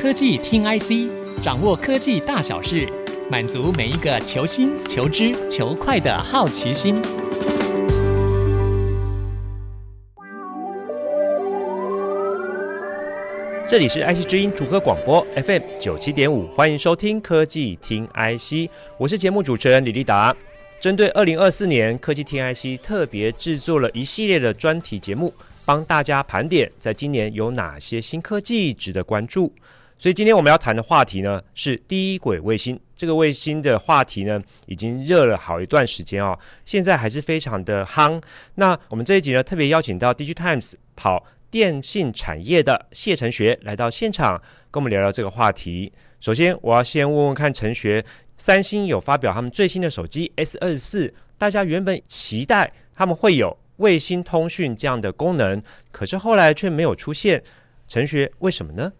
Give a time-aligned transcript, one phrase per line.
[0.00, 1.12] 科技听 IC，
[1.44, 2.90] 掌握科技大小事，
[3.30, 7.02] 满足每一个求新、求知、求快的好奇心。
[13.68, 20.34] 这里是 IC 之音主歌广播 FM 九七点五，欢迎收听科技听 IC，我是节目主持人李立达。
[20.80, 25.30] 针对二零二四年科技听 IC，特别制作了一系列的专题节目。
[25.66, 29.52] 帮大家盘点，在今年有哪些新科技值得关注？
[30.00, 32.80] 所以今天我们要谈的话题呢，是低轨卫星。
[32.96, 38.18] 这个卫星的话题呢，已经热了好一段时间哦，现在还是非常的夯。
[38.54, 44.40] 那我们这一集呢，特别邀请到 DIGITIMES 跑电信产业的谢成学来到现场，
[44.70, 45.92] 跟我们聊聊这个话题。
[46.18, 48.02] 首先，我要先问问看陈学，
[48.38, 53.54] 三星有发表他们最新的手机 S 二十四，大家原本期待他们会有。
[53.76, 57.42] 卫星通讯这样的功能，可是后来却没有出现。
[57.86, 58.92] 陈学，为什么呢？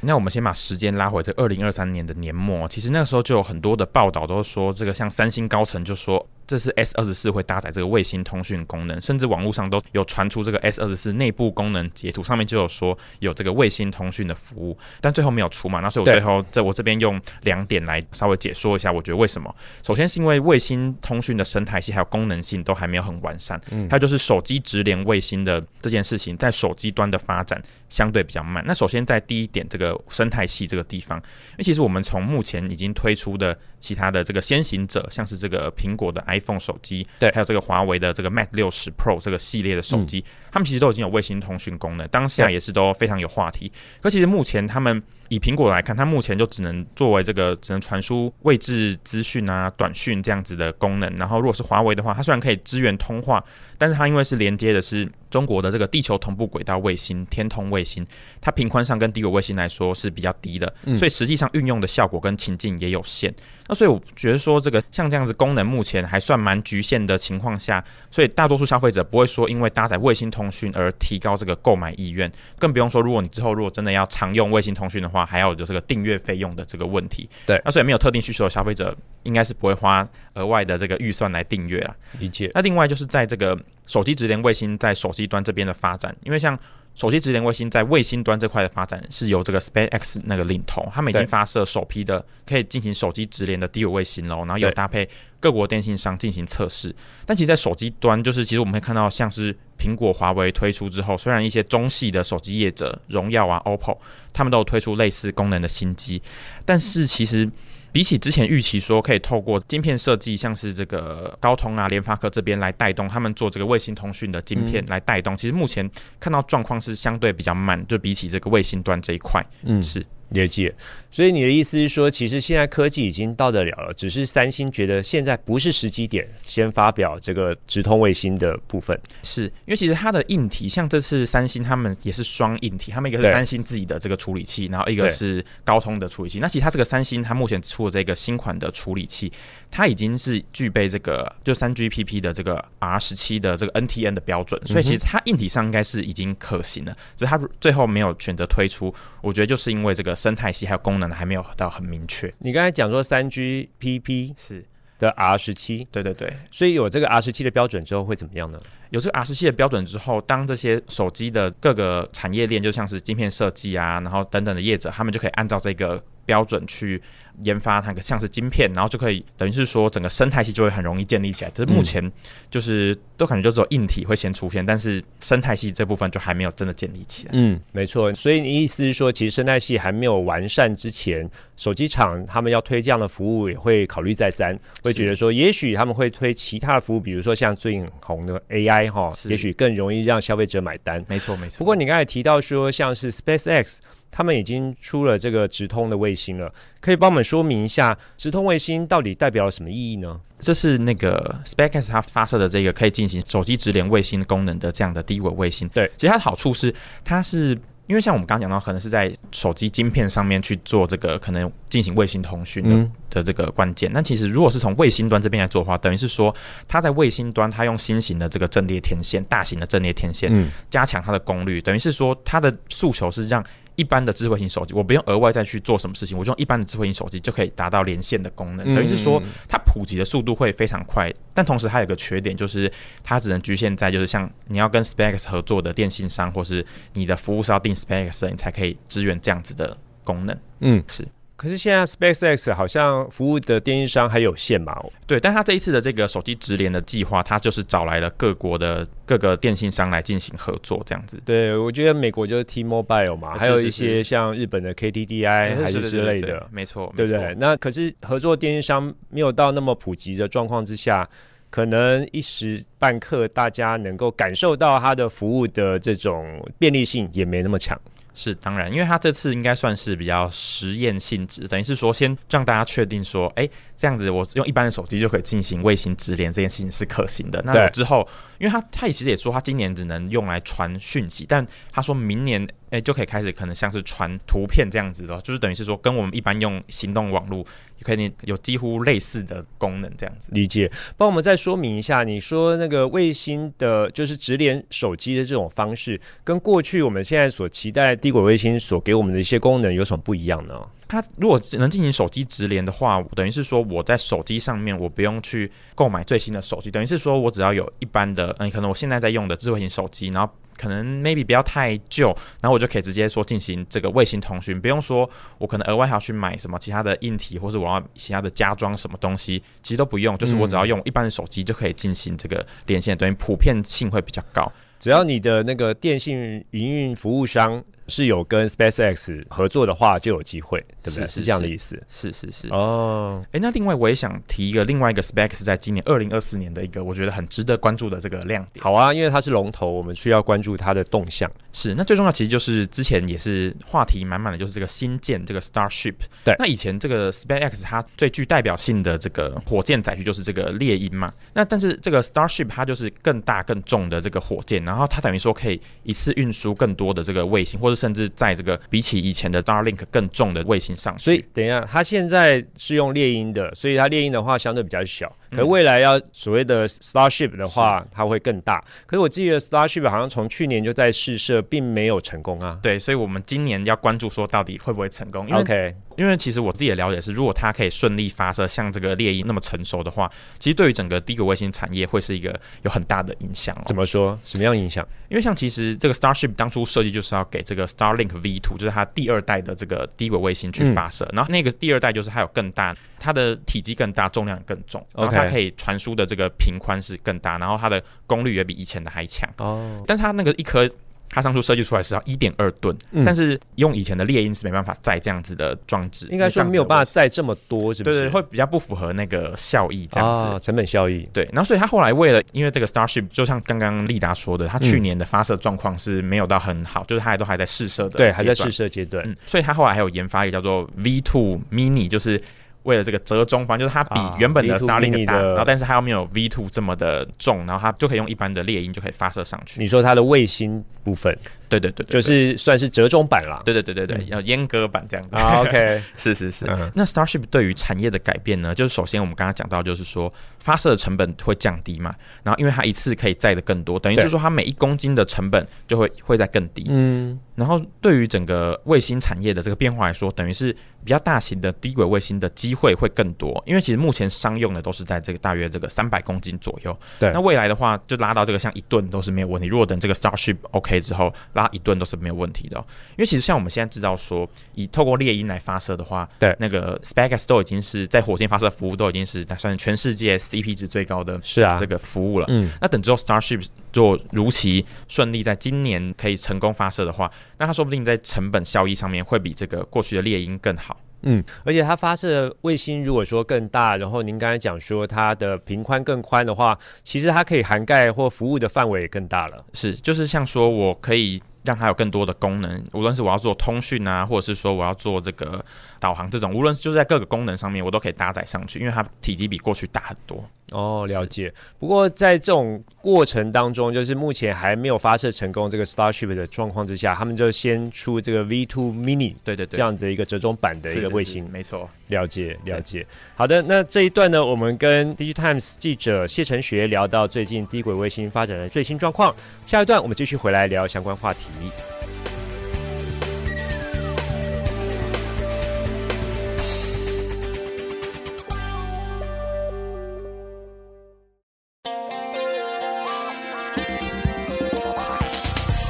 [0.00, 6.26] 那我们先把时间拉回这二零二三年的年末，其实那时候就有很多的报道都说，这个像三星高层就说。
[6.48, 15.80] 这是 S 二十四会搭载这个卫星通讯功能，甚至网络上都有传出这个 S 二十四内部功能截图，上面就有说有这个卫星通讯的服务，但最后没有出嘛。
[15.80, 19.54] 那所以我最后在我这边用两点来稍微解说一下，我觉得为什么？
[19.82, 28.64] 首先是因为卫星通讯的生态系还有功能性都还没有很完善，嗯，还有就是手机直连卫星的这件事情在手机端的发展相对比较慢。
[28.66, 43.70] 那首先在第一点这个生态系这个地方，因为其实我们从目前已经推出的其他的这个先行者，像是这个苹果的 iPhone 手机，对，还有这个华为的这个 Mate 六十 Pro 这个系列的手机，他们其实都已经有卫星通讯功能，当下也是都非常有话题。
[44.00, 51.14] 可其实目前他们以苹果来看，它目前就只能作为这个只能传输位置资讯啊、短讯这样子的功能。
[51.16, 53.42] 然后如果是华为的话，它虽然可以支援通话，
[53.78, 58.06] 但是它因为是连接的是中国的这个地球同步轨道卫星天通卫星，
[58.40, 63.32] 它频宽上跟低轨卫星来说是比较低的，所以实际上运用的效果跟情境也有限。
[63.68, 77.28] 那所以我觉得说，这个像这样子功能目前还算蛮局限的情况下，所以大多数消费者不会说因为搭载卫星通讯而提高这个购买意愿，更不用说如果你之后如果真的要常用卫星通讯的话，还要有这个订阅费用的这个问题。
[77.44, 81.94] 对，那所以没有特定需求的消费者应该是不会花额外的这个预算来订阅啊。
[82.18, 82.50] 理解。
[82.54, 83.54] 那另外就是在这个
[83.86, 86.58] 手机直连卫星在手机端这边的发展，因为像。
[86.94, 95.08] 手机直连卫星在卫星端这块的发展是由这个 SpaceX 那个领头，他们已经发射首批的可以进行手机直连的低轨卫星喽，然后有搭配
[95.38, 96.92] 各国电信商进行测试。
[97.24, 103.96] 但其实，在手机端，就是其实我们会看到，像是苹果、华为推出之后，虽然一些中系的手机业者，荣耀啊、OPPO，
[104.32, 106.20] 他们都有推出类似功能的新机，
[106.64, 107.48] 但是其实。
[107.92, 115.88] 比起之前预期说可以透过晶片设计，像是这个高通啊、联发科这边来带动他们做这个卫星通讯的晶片来带动，其实目前
[116.20, 120.04] 看到状况是相对比较慢，就比起这个卫星端这一块，嗯，是。
[120.30, 120.74] 理解，
[121.10, 128.98] 所以你的意思是说，其实现在科技已经到得了了，只是三星觉得现在不是时机点，先发表这个直通卫星的部分。
[129.22, 136.38] 是因为其实它的硬体，像这次三星他们也是双硬体，他们一个是三星自己的这个处理器，然后一个是高通的处理器。
[136.40, 139.32] 那其实它这个三星，它目前出的这个新款的处理器，
[139.70, 148.94] 它已经是具备这个就三 GPP 的这个 R 十七的这个 NTN 的标准，所以其实它硬体上应该是已经可行了，只是它最后没有选择推出。
[149.22, 150.18] 我觉得就是因为这个。
[150.18, 152.34] 生态系还有功能还没有到很明确。
[152.38, 154.64] 你刚才讲说三 GPP 是
[154.98, 158.60] 的 R 十七，对对对，所以有这个 R 十七的标准之后会怎么样呢？
[158.90, 167.00] 有这个 R 十七的标准之后，当这些手机的各个产业链，就像是晶片设计啊，然后等等的业者，他们就可以按照这个标准去。
[167.42, 171.50] 研发那个像是晶片，然后就可以等于是说整个生态系就会很容易建立起来。
[171.50, 172.10] 可是目前
[172.50, 177.30] 就是都感觉就只有硬体会先出现，但是生态系这部分就还没有真的建立起来。
[177.34, 178.12] 嗯，没错。
[178.14, 191.04] 所以你意思是说，其实生态系还没有完善之前，手机厂他们要推这样的服务也会考虑再三，会觉得说，也许他们会推其他的服务，比如说像最近红的 AI 哈，也许更容易让消费者买单。
[191.08, 191.58] 没错，没错。
[191.58, 193.78] 不过你刚才提到说，像是 SpaceX。
[194.10, 200.18] 他们已经出了这个直通的卫星了，可以帮我们说明一下直通卫星到底代表了什么意义呢？
[200.38, 205.68] 这是那个 SpaceX 它发射的这个可以进行手机直连卫星功能的这样的低轨卫星。
[205.68, 207.50] 对，其实它的好处是，它是
[207.86, 213.90] 因为像我们刚刚讲到，可能是在手机晶片上面去做这个可能进行卫星通讯的、嗯、的这个关键。
[213.92, 216.34] 那其实如果是从卫星端这边来做的话，等于是说
[216.66, 223.44] 它在卫星端，它用新型的这个阵列天线，大型的阵列天线，嗯，加强它的功率，等于是说它的诉求是让。
[223.78, 228.74] 一般的智慧型手机，我不用额外再去做什么事情，我就用一般的智慧型手机就可以达到连线的功能。
[228.74, 232.70] 等于是说，它普及的速度会非常快，但同时它有个缺点，就是
[233.04, 240.36] 它只能局限在就是像你要跟 SpaceX 合作的电信商，或是你的服务是要定 SpaceX 的，你才可以支援这样子的功能。
[240.58, 241.06] 嗯，是。
[241.38, 244.76] 可是现在 SpaceX 好像服务的电信商还有限嘛？
[245.06, 251.16] 对，但他这一次的这个手机直连的计划，他就是找来了各国的各个电信商来进行合作，这样子。
[251.24, 257.36] 对，我觉得美国就是 T-Mobile 嘛，是是是，还有一些像日本的 KDDI 还是之类的，没错，对不对？
[257.38, 261.08] 那可是合作电信商没有到那么普及的状况之下，
[261.50, 267.80] 可能一时半刻大家能够感受到它的服务的这种便利性也没那么强。
[268.18, 277.40] 是当然，因为他这次应该算是比较实验性质，等于是说先让大家确定说，哎，这样子我用一般的手机就可以进行卫星直连，这件事情是可行的。
[277.46, 278.06] 那之后，
[278.38, 287.44] 因为他他也其实也说，他今年只能用来传讯息，但他说明年哎就可以开始可能像是传图片这样子的，就是等于是说跟我们一般用行动网络。
[287.80, 290.32] 可以有几乎类似的功能，这样子。
[290.32, 290.68] 理解。
[290.96, 300.60] 帮我们再说明一下，你说那个卫星的，就是直连手机的这种方式，跟过去我们现在所期待低轨卫星所给我们的一些功能有什么不一样呢？
[300.88, 310.32] 它如果能进行手机直连的话，等于是说我在手机上面我不用去购买最新的手机，等于是说我只要有一般的，嗯，可能我现在在用的智慧型手机，然后。
[310.58, 312.08] 可能 maybe 不要太旧，
[312.42, 324.50] 然后我就可以直接说进行这个卫星通讯，不用说我可能额外还要去买什么其他的硬体，或是我要其他的加装什么东西，其实都不用，就是我只要用一般的手机就可以进行这个连线，等于普遍性会比较高。
[324.80, 331.06] 只要你的那个电信营运服务商是有跟 SpaceX 合作的话，就有机会，对不对？
[331.06, 331.82] 是，这样的意思。
[331.90, 332.48] 是是是。
[332.48, 338.62] 哦，哎，那另外我也想提一个另外一个 SpaceX 在今年二零二四年的一个我觉得很值得关注的这个亮点。
[338.62, 341.30] 好啊，因为它是龙头，我们需要关注它的动向。
[341.52, 345.94] 是，那最重要其实就是之前也是话题满满的，就是这个新建这个 Starship。
[346.24, 351.12] 对，那以前这个 SpaceX 它最具代表性的这个火箭载具就是这个猎鹰嘛。
[351.32, 360.98] 那但是这个 Starship 它就是更大更重的这个火箭，然后它等于说可以一次运输更多的这个卫星，或者甚至在这个比起以前的 Starlink 更重的卫星上。
[360.98, 365.10] 所以等一下，它现在是用猎鹰的，所以它猎鹰的话相对比较小。
[365.30, 368.62] 可未来要所谓的 Starship 的话，它会更大。
[368.86, 372.58] 可是我记得 Starship 好像从去年就在试射，并没有成功啊。
[372.62, 375.28] 对，所以我们今年要关注说到底会不会成功。
[375.32, 375.74] OK。
[375.96, 383.62] 因为其实我自己的了解是，如果它可以顺利发射，像这个猎鹰那么成熟的话，其实对于整个低轨卫星产业会是一个有很大的影响哦。
[383.66, 384.16] 怎么说？
[384.22, 384.86] 什么样影响？
[385.08, 391.04] 因为像其实这个 Starship 当初设计就是要给这个 Starlink V2，就是它第二代的这个低轨卫星去发射。
[391.06, 399.28] 嗯、然后那个第二代就是它有更大，它的体积更大，重量更重，然后它可以传输的这个频宽是更大，然后它的功率也比以前的还强。
[399.38, 399.82] 哦。
[399.86, 400.68] 但是它那个一颗。
[401.10, 408.00] 它当初设计出来是要一点二吨，但是用以前的猎鹰是没办法载这样子的装置，应该说没有办法载这么多，是不是？
[408.00, 411.08] 对，对对，会比较不符合那个效益这样子，啊、成本效益。
[411.10, 419.16] 对，然后所以他后来为了，因为这个 Starship 就像刚刚利达说的，它去年的发射状况是没有到很好，嗯、就是它还都还在试射的，对，还在试射阶段、嗯。
[419.24, 422.22] 所以他后来还有研发一个叫做 V Two Mini，就是。
[422.68, 429.58] 为了这个折中方，就是它比原本的 Starlink 大，然后但是它又没有 V2 这么的重，然后它就可以用一般的猎鹰就可以发射上去。
[429.58, 431.16] 你说它的卫星部分，
[431.48, 433.42] 对对对，就是算是折中版了。
[433.44, 435.16] 对对对对对，要阉割版这样子。
[435.16, 436.46] OK， 是是是。
[436.74, 438.54] 那 Starship 对于产业的改变呢？
[438.54, 446.66] 就是首先我们刚刚讲到，就是说发射的成本会降低嘛，然后因为它一次可以载的更多，等于就是说它每一公斤的成本就会会在更低。
[446.68, 447.18] 嗯。
[447.34, 450.52] 然后对于整个卫星产业的这个变化来说，等于是
[450.84, 456.76] 比较大型的低轨卫星的机会会更多，因为其实目前商用的都是在这个大约这个三百公斤左右。
[456.98, 459.46] 对，那未来的话就拉到这个像一吨都是没有问题。
[459.46, 462.64] 如果等这个 Starship OK 之后，拉一吨都是没有问题的哦。
[462.90, 472.26] 因为其实像我们现在知道说，以透过猎鹰来发射的话，对，那个 SpaceX 都已经是在火箭发射服务都已经是算是全世界 CP 值最高的，是啊，这个服务了。
[472.28, 480.76] 嗯，那等之后 Starship 若如期顺利在今年可以成功发射的话，那它说不定在成本效益上面会比这个过去的猎鹰更好。
[481.02, 489.44] 嗯，而且它发射卫星如果说更大，然后您刚才讲说它的频宽更宽的话，其实它可以涵盖或服务的范围也更大了。
[489.52, 495.42] 是，就是像说我可以让它有更多的功能，无论是我要做通讯啊，或者是说我要做这个
[495.80, 500.24] 导航这种，无论是就是在各个功能上面，我都可以搭载上去，因为它体积比过去大很多。
[500.50, 501.30] 哦，了解。
[501.58, 511.68] 不过在这种过程当中，就是目前还没有发射成功这个 Starship 的状况之下，他们就先出这个 V2 Mini，对对对，这样子一个折中版的一个卫星，是是是没错。
[511.88, 512.86] 了解了解。
[513.14, 519.14] 好的，那这一段呢，我们跟 DigiTimes 记者谢晨学聊到最近低轨卫星发展的最新状况。
[519.44, 521.77] 下一段我们继续回来聊相关话题。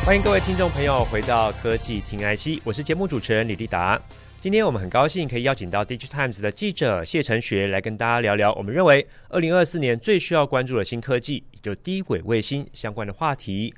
[0.09, 4.01] 欢迎各位听众朋友回到科技听 IC，我是节目主持人李立达。
[4.41, 13.75] 今天我们很高兴可以邀请到 DIGITIMES 的记者谢成学来跟大家聊聊我们认为二零二四年最需要关注的新科技，也就低轨卫星相关的话题。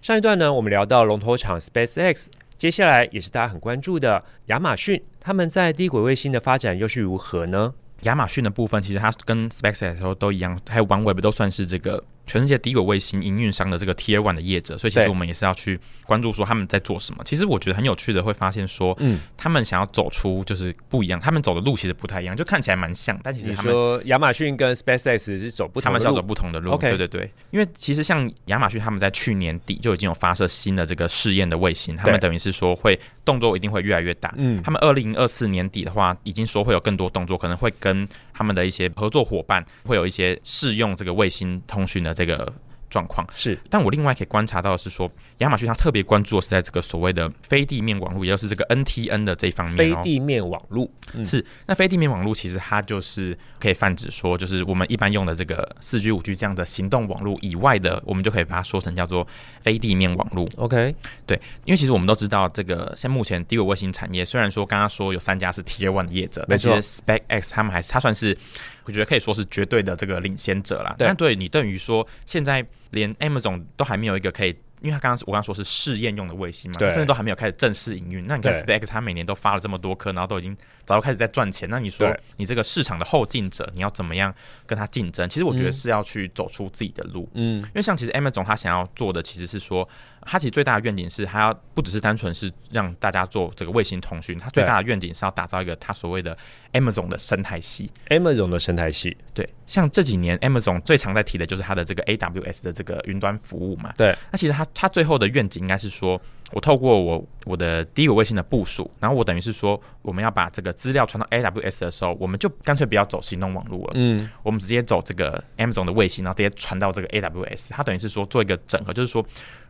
[0.00, 7.74] 上一段呢，我们聊到龙头厂 SpaceX，接下来也是大家很关注的亚马逊，他们在低轨卫星的发展又是如何呢？
[8.02, 12.04] 亚马逊的部分其实它跟 SpaceX 都一样，还有 OneWeb 都算是这个。
[12.32, 17.22] 全世界第一个卫星营运商的这个 Tier One 的业者，所以其实我们也是要去关注说他们在做什么。
[17.24, 26.74] 其实我觉得很有趣的，会发现说，嗯，他们想要走出就是不一样，他们走的路其实不太一样，就看起来蛮像，但其实他们说亚马逊跟 SpaceX 是走不同的路，他们是要走不同的路。
[26.78, 34.32] 对对对，因为其实像亚马逊他们在去年底就已经有发射新的这个试验的卫星，他们等于是说会动作一定会越来越大。
[34.38, 42.52] 嗯，他们二零二四年底的话，已经说会有更多动作，可能会跟他们的一些合作伙伴会有一些试用这个卫星通讯的这个。
[42.92, 49.76] 状况是，但我另外可以观察到的是说，亚马逊它特别关注的是在这个所谓的非地面网络，也就是这个 NTN 的这一方面。
[49.78, 59.26] 非地面网络、嗯、是，那非地面网络其实它就是可以泛指说，就是我们一般用的这个四 G、五 G 这样的行动网络以外的，我们就可以把它说成叫做
[59.62, 60.46] 非地面网络。
[60.56, 60.94] OK，
[61.26, 68.36] 对，因为其实我们都知道，这个像目前低轨卫星产业，虽然说刚刚说有三家是 Tier One 的业者，但其实 SpaceX 他们还是它算是。
[68.84, 70.92] 我觉得可以说是绝对的这个领先者啦。
[70.98, 78.26] 但对你等于说，现在连 M 总都还没有一个可以，因为他刚刚我刚刚说是试验用的卫星嘛，甚至都还没有开始正式营运。
[78.26, 81.68] 那你看 SpaceX 它每年都发了这么多颗，然后都已经早就开始在赚钱。
[81.70, 84.34] 那你说你这个市场的后进者，你要怎么样
[84.66, 85.28] 跟他竞争？
[85.28, 87.28] 其实我觉得是要去走出自己的路。
[87.34, 89.88] 嗯，因为像其实 Amazon 他想要做的其实是说。
[90.24, 96.38] 他其实最大的愿景是，他要不只是单纯是让大家做这个卫星通讯，他最大的愿景是要打造一个他所谓的
[96.74, 97.90] Amazon 的生态系。
[98.08, 103.92] Amazon 的生态系，对，像这几年 Amazon 最常在提的就是它的这个 AWS 的这个云端服务嘛。
[103.96, 106.20] 对，那其实它它最后的愿景应该是说，
[106.52, 119.24] 我透过我我的第一个卫星的部署，然后我等于是说，我们要把这个资料传到 AWS 的时候，我们就干脆不要走行动网络了，嗯，我们直接走这个 Amazon 的卫星，然后直接传到这个 AWS，它等于是说做一个整合，就是说。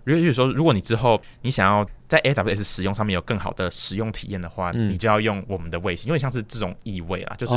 [0.05, 7.55] 也就是说，如果你之后你想要在 AWS 使用上面有更好的使用体验的话，嗯，你就要用我们的卫星，因为像是这种意味啦，就是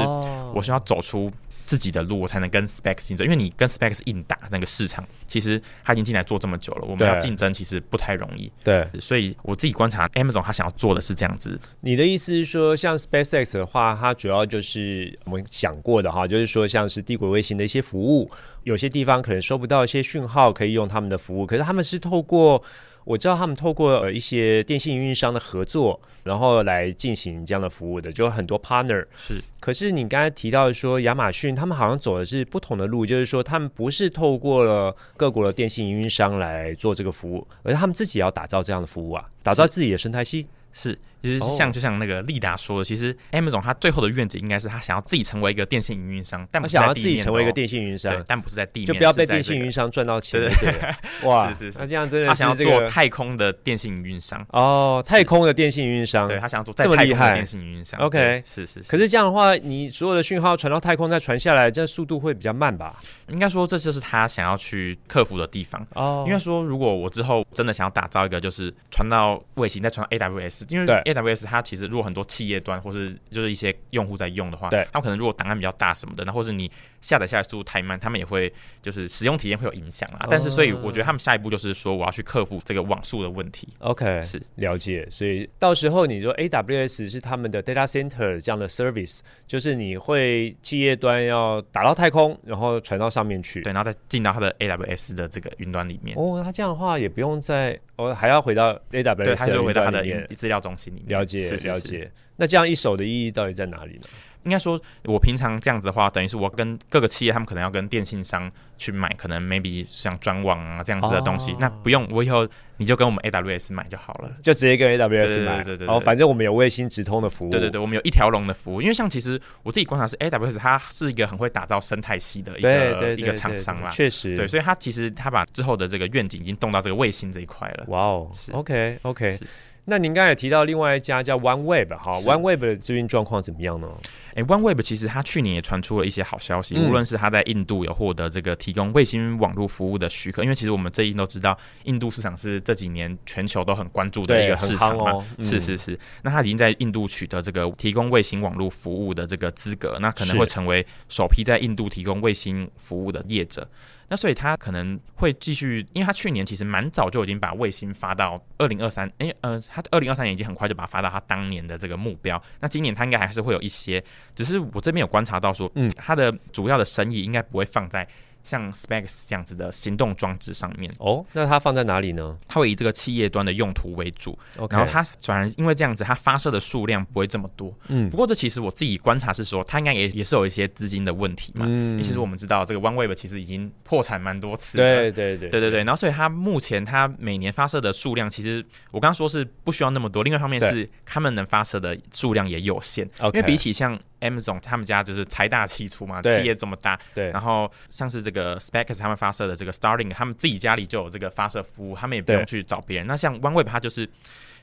[0.54, 1.32] 我需要走出
[1.66, 3.26] 自己的路，我才能跟 Specs 竞争。
[3.26, 8.52] 因为你跟 Specs 硬打那个市场，其实他已经进来做这么久了，我们要竞争其实不太容易。
[8.64, 11.60] 对，所以我自己观察 Amazon 他想要做的是这样子。
[11.82, 18.30] 你的意思是说，像 SpaceX 的话，它主要就是我们想过的哈，就是说像是低轨卫星的一些服务。
[18.64, 21.46] 有些地方可能收不到一些讯号，可以用他们的服务。
[21.46, 22.64] 可是他们是透过，
[23.06, 29.06] 我知道他们透过呃一些电信运营商的合作，然后来进行这样的服务的，就很多 partner。
[29.16, 29.42] 是。
[29.60, 40.48] 可是你刚才提到说亚马逊，他们好像走的是不同的路，就是说他们不是透过了各国的电信运营商来做这个服务，而是他们自己要打造这样的服务啊，打造自己的生态系。
[40.74, 40.98] 是。
[41.26, 50.40] 其实像就像那个利达说的，其实 Amazon 他最后的愿景应该是他想要自己成为一个电信运营商，但不想要自己成为一个电信运营商，但不是在地面，就不要被电信运营商赚到钱。
[50.40, 50.50] 对。
[50.50, 50.96] 对对，
[51.28, 54.46] 哇，是是是，那这样真的是他想要做太空的电信运营商。
[54.50, 57.34] 哦，太空的电信运营商，对他想要做这么厉害。
[57.34, 58.00] 电信运营商。
[58.00, 58.82] OK，是是。
[58.82, 63.02] 可是这样的话，你所有的讯号传到太空再传下来，这速度会比较慢吧？
[63.30, 65.86] 应该说这就是他想要去克服的地方。
[65.94, 66.24] 哦。
[66.28, 71.86] 因为说如果我之后真的想要打造一个，就是传到卫星再传到 AWS，因为 AWS 它其实。
[71.86, 76.70] 如果很多企业端或是就是一些用户在用的话，对，他们可能如果档案比较大什么的，那或是你
[77.00, 80.26] 下载下来速度太慢，他们也会就是使用体验会有影响啊。
[80.30, 83.70] 但是所以我觉得他们下一步就是说我要去克服这个网速的问题。
[83.80, 85.08] OK，是了解。
[85.12, 96.18] 所以到时候你说 AWS 是他们的 data center 这样的 service，就是你会企业端要打到太空，然后传到上面去，对，然后再进到它的 AWS 的这个云端里面。
[96.18, 97.80] 哦，它这样的话也不用再。
[97.98, 101.18] 我还要回到 AWS，对，他就回到他的资料中心里面。
[101.18, 102.12] 了解，了解。
[102.36, 104.08] 那这样一手的意义到底在哪里呢？
[104.46, 111.56] 应该说，我平常这样子的话，等于是我跟各个企业，他们可能要跟电信商去买，可能 maybe 像专网啊这样子的东西。
[111.60, 112.48] 那不用，我以后
[112.78, 115.64] 你就跟我们 AWS 买就好了，就直接跟 AWS 买。
[115.64, 115.88] 对对对。
[115.88, 117.52] 哦，反正我们有卫星直通的服务。
[117.52, 118.82] 对对对，我们有一条龙的服务。
[118.82, 123.90] 因为像其实我自己观察是 AWS，它是一个很会打造生态系的一个一个厂商啦。
[123.90, 124.36] 确实。
[124.36, 127.86] 对，所以它其实它把之后的这个愿景已经动到这个卫星这一块了。
[127.88, 128.32] 哇哦。
[128.52, 129.40] OK OK。
[129.88, 133.88] 那您刚才也提到另外一家叫 OneWeb 哈，OneWeb 的资运状况怎么样呢？
[134.34, 145.98] 诶、欸、OneWeb 其实它去年也传出了一些好消息，嗯、无论是它在印度有获得这个提供卫星网络服务的许可，因为其实我们最近都知道，印度市场是这几年全球都很关注的一个市场嘛，哦嗯、是是是。
[146.24, 153.68] 那它已经在印度取得这个提供卫星网络服务的这个资格，那可能会成为首批在印度提供卫星服务的业者。
[154.08, 162.42] 那所以他可能会继续，因为他去年其实蛮早就已经把卫星发到二零二三，哎，呃，他二零二三年已经很快就把它发到他当年的这个目标。
[162.60, 164.04] 那今年他应该还是会有一些，
[164.36, 168.08] 只是我这边有观察到说，嗯，他的主要的生意应该不会放在。
[168.46, 172.38] 像 Specs 这样子的行动装置上面哦，那它放在哪里呢？
[172.48, 174.38] 它会以这个企业端的用途为主.
[174.70, 177.74] 然后它转而因为这样子，它发射的数量不会这么多。
[177.88, 181.66] 嗯，不过这其实我自己观察是说，它应该也也是有一些资金的问题嘛。
[181.68, 184.78] 嗯，其实我们知道这个 OneWeb 其实已经破产蛮多次。
[184.78, 185.80] 对对对对对对。
[185.80, 190.22] 然后所以它目前它每年发射的数量，其实我刚刚说是不需要那么多。
[190.22, 194.00] 另外一方面是他们能发射的数量也有限，因为比起像。
[194.22, 197.30] Amazon 他们家就是财大气粗嘛，企业这么大，对。
[197.30, 203.08] 然后像是这个 SpaceX 他们发射的这个 Starlink，他们自己家里就有这个发射服务，他们也不用去找别人。
[203.08, 204.10] 那像 OneWeb 它就是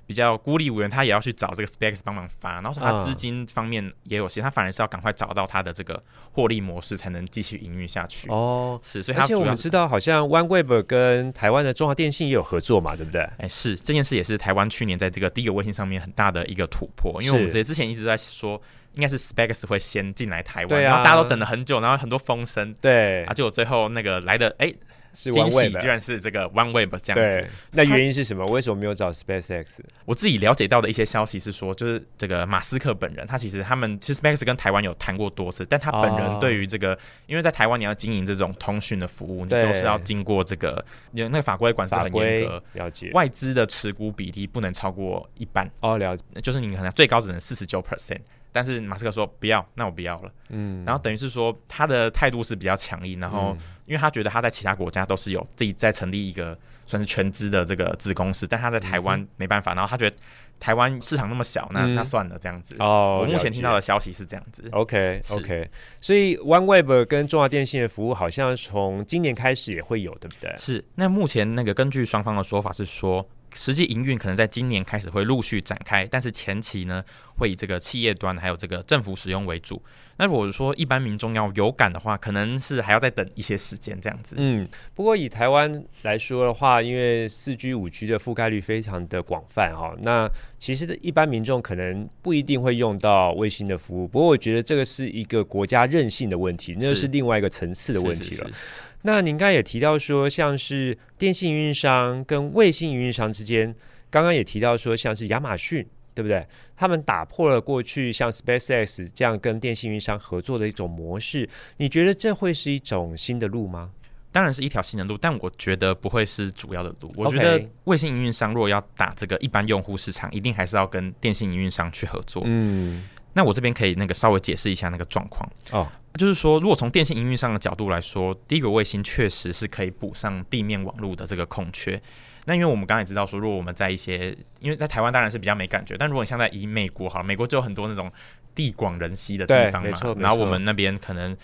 [0.07, 6.03] 比较孤立无援，他也要去找这个 SpaceX 帮忙发，然后说他资金方面也有限，他反而是要赶快找到他的这个
[6.33, 8.29] 获利模式，才能继续营运下去。
[8.29, 13.23] 哦，是，所以他而且我们知道，好像 OneWeb 跟台湾的中华电信也有合作嘛，对不对？
[13.39, 18.61] 哎，是这件事也是台湾去年在这个第一个卫星上面很大的一个突破，因为我们之之前一直在说。
[18.95, 24.77] 应该是 SpaceX 会先进来台湾，啊，然后大家都等了很久，然后很多风声，对，啊，结果最后那个来的，哎，欸，
[25.15, 27.47] 是 OneWeb，居然是这个 OneWeb 这样子。
[27.73, 28.47] 那原因是什么？
[28.47, 29.81] 为什么没有找 SpaceX？
[30.07, 40.83] 我自己了解到的一些消息是说，就是这个马斯克本人，他其实他们其实 SpaceX 跟台湾有谈过多次，但他本人对于这个，哦，因为在台湾你要经营这种通讯的服务，你都是要经过这个，
[41.13, 45.71] 有那个法规管制很严格，了解，外资的持股比例不能超过一半。
[45.81, 48.21] 哦，了解，就是你可能最高只能四十九 percent。
[48.53, 50.31] 但是马斯克说不要，那我不要了。
[50.51, 53.57] 嗯，然后等于是说他的态度是比较强硬，然后
[53.87, 56.57] 因为他觉得他在其他国家都是有自己在成立一个
[56.87, 60.17] 算是全资的这个子公司，但他在台湾没办法，然后他觉得
[60.61, 62.77] 台湾市场那么小，那那算了这样子。
[62.79, 64.69] 哦，我目前听到的消息是这样子。
[64.73, 70.55] OK OK，所以 OneWeb 跟中华电信的服务好像从今年开始也会有，对不对？
[70.59, 70.85] 是。
[70.97, 73.27] 那目前那个根据双方的说法是说。
[73.55, 77.05] 实际营运可能在今年开始会陆续展开，但是前期呢，
[77.37, 79.83] 会以这个企业端还有这个政府使用为主。
[80.23, 84.37] 那如果说一般民众要有感的话，可能是还要再等一些时间这样子。
[84.39, 94.07] 嗯，不过以台湾来说的话，因为四 G、五 G 的覆盖率非常的广泛哈，那其实一般民众可能不一定会用到卫星的服务。
[94.07, 98.37] 不过我觉得这个是一个国家韧性的问题，那就是另外一个层次的问题了。
[98.37, 98.55] 是是是是
[99.03, 103.75] 那您刚才也提到说，像是电信运营商跟卫星运营商之间，
[104.09, 106.47] 刚刚也提到说，像是亚马逊，对不对？
[106.77, 111.49] 他们打破了过去像 SpaceX 这样跟电信运营商合作的一种模式。
[111.77, 113.91] 你觉得这会是一种新的路吗？
[114.31, 117.13] 当然是一条新的路，但我觉得不会是主要的路。
[117.17, 122.43] 我觉得卫星营运商如果要打这个一般用户市场，一定还是要跟电信营运商去合作。
[122.47, 123.05] 嗯。
[123.35, 131.99] 那我这边可以那个稍微解释一下那个状况哦，就是说，如果从电信营运商的角度来说，第一个卫星确实是可以补上地面网络的这个空缺。
[132.45, 138.11] 那因为我们刚才也知道说，如果我们在一些，因为在台湾当然是比较没感觉，但如果你像在以美国好，美国就有很多那种
[138.55, 141.37] 地广人稀的地方嘛，然后我们那边可能。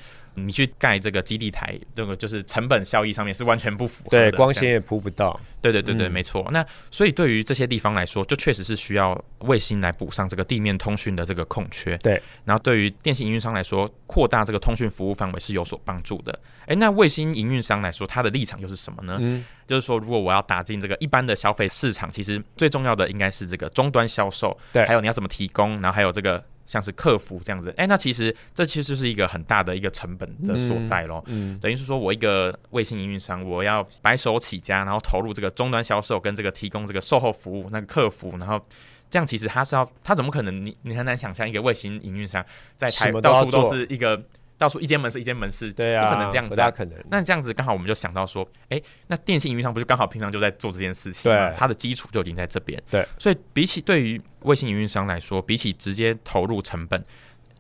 [0.47, 4.31] 你去盖这个基地台，这个就是成本效益上面是完全不符合的。
[4.31, 5.39] 对，光纤也铺不到。
[5.61, 6.47] 对对对对，嗯、没错。
[6.53, 11.99] 那所以对于这些地方来说，就确实是需要卫星来补上这个地面通讯的这个空缺。
[11.99, 12.23] 对。
[12.45, 16.39] 然后对于电信营运商来说，扩大这个通讯服务范围是有所帮助的。
[16.67, 19.19] 诶，那卫星营运商来说，它的立场又是什么呢？
[19.21, 24.57] 嗯，就是说，如果我要打进这个一般的消费市场，其实最重要的应该是这个终端销售。
[24.73, 24.87] 对。
[24.87, 26.43] 还有你要怎么提供，然后还有这个。
[26.69, 31.25] 像是客服这样子，哎、欸，那其实这其实是一个很大的一个成本的所在咯。
[31.27, 38.63] 嗯，嗯，等于是说我一个卫星营运商，我要白手起家，然后投入这个终端销售跟这个提供这个售后服务，那个客服，然后
[39.09, 40.65] 这样其实他是要，他怎么可能？
[40.65, 42.45] 你你很难想象一个卫星营运商
[42.77, 44.23] 在台到处都是一个。
[44.59, 46.99] 到处一间门市一间门市，对啊，不可能这样子，啊，不大可能。
[47.09, 51.53] 那这样子刚好我们就想到说，哎、欸，那电信运营商不是刚好平常就在做这件事情吗？
[51.57, 52.83] 它的基础就已经在这边。
[52.91, 57.03] 对，所以比起对于卫星营运商来说，比起直接投入成本，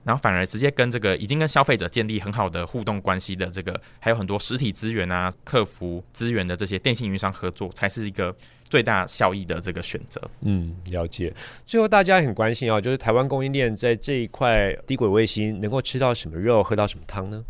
[0.02, 8.34] 然后反而直接跟这个已经跟消费者建立很好的互动关系的这个，还有很多实体资源啊、客服资源的这些电信运营商合作，才是一个。
[8.68, 11.32] 最大效益的这个选择，嗯，了解。
[11.66, 17.42] 最后大家很关心啊，就是台湾供应链在这一块低轨卫星能够吃到什么肉，喝到什么汤呢？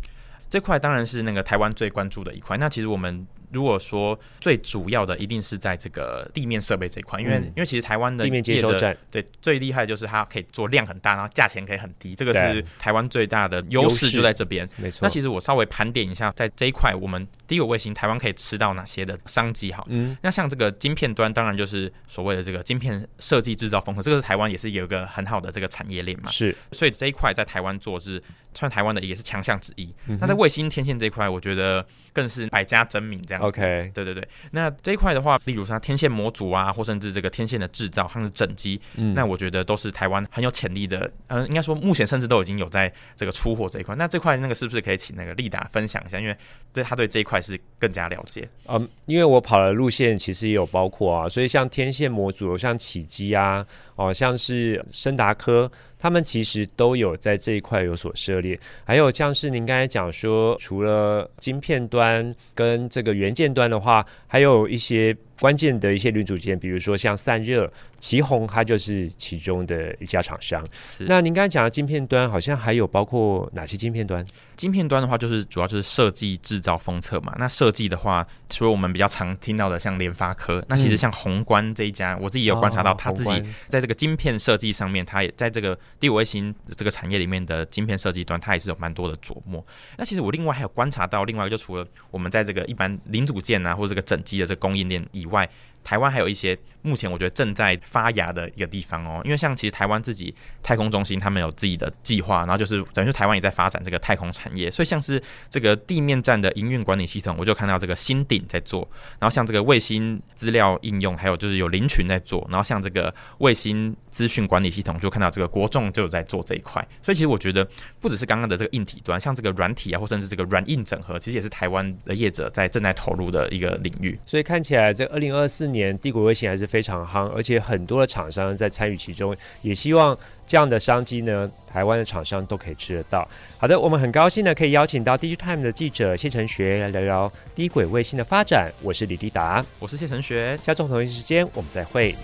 [0.49, 2.57] 这块当然是那个台湾最关注的一块。
[2.57, 14.69] 那其实我们如果说最主要的一定是在这个地面设备这一块，因为、嗯、因为其实台湾的地面接收站对最厉害的就是它可以做量很大，然后价钱可以很低，这个是台湾最大的优势就在这边。
[14.77, 14.99] 没错。
[15.01, 19.71] 那其实我稍微盘点一下，在这一块我们低轨卫星台湾可以吃到哪些的商机？
[19.73, 26.29] 好，嗯，那像这个晶片端，当然就是所谓的这个晶片设计制造风格，这个是台湾也是有一个很好的这个产业链嘛。
[26.29, 28.21] 是，所以这一块在台湾做是
[28.53, 29.93] 算台湾的也是强项之一。
[30.07, 31.85] 嗯、那在卫星天线这一块，我觉得。
[32.11, 33.45] 更是百家争鸣这样子。
[33.45, 34.27] OK，对对对。
[34.51, 40.99] 那这一块的话，例如说天线模组啊，或甚至这个天线的制造，它的整机，嗯，那我觉得都是台湾很有潜力的。
[41.27, 43.95] 嗯、呃，应该说目前甚至都已经有在这个出货这一块。
[43.95, 46.19] 那这块那个是不是可以请那个利达分享一下？
[46.19, 46.35] 因为
[46.73, 48.47] 对他对这一块是更加了解。
[48.67, 53.65] 嗯，因为我跑的路线其实也有包括啊，所以像天线模组，像起机啊，
[53.99, 55.69] 好，像是深达科。
[55.97, 65.13] 他们其实都有在这一块有所涉猎，还有像是您刚才讲说，除了晶片端跟这个元件端的话，还有一些。
[65.39, 70.63] 关键的一些零组件，比如说像散热，奇鋐它就是其中的一家厂商。
[70.99, 74.25] 那您刚才讲的晶片端，好像还有包括哪些晶片端？
[74.55, 77.33] 晶片端的话，就是主要就是设计制造封测嘛。
[77.39, 89.65] 那设计的话，除了我们比较常听到的像联发科，那其实像宏观这一家，我自己有观察到，他自己在这个晶片设计上面，他也在这个第五卫星这个产业里面的晶片设计端，他也是有蛮多的琢磨。
[89.97, 95.49] 那其实我另外还有观察到，另外就除了我们在这个一般零组件啊，或者这个整机的这个供应链以外，外，
[95.89, 117.67] 台湾还有一些目前我觉得正在发芽的一个地方哦，因为像其实台湾自己太空中心他们有自己的计划，然后就是等于说台湾也在发展这个太空产业，所以像是这个地面站的营运管理系统，我就看到这个新鼎在做，然后像这个卫星资料应用，还有就是有林群在做，然后像这个卫星资讯管理系统，就看到这个国众就有在做这一块，所以其实我觉得
[117.99, 133.27] 不只是刚刚的这个硬体端，像这个软体啊，或甚至这个软硬整合，其实也是台湾的业者在正在投入的一个领域，所以看起来这二零二四年低轨卫星还是非常夯，而且很多的厂商在参与其中，也希望这样的商机呢，台湾的厂商都可以吃得到。
[133.57, 138.71] 好的，我们很高兴呢，可以邀请到 DigiTime 的记者谢承学来聊聊低轨卫星的发展。
[138.81, 142.15] 我是李立达，我是谢承学，下周同一时间我们再会。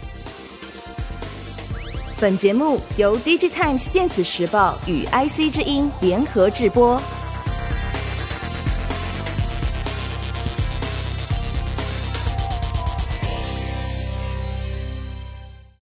[2.20, 7.02] 本节目由 DigiTimes 电子时报与 IC 之音联合制播。